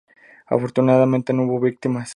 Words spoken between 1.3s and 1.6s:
no hubo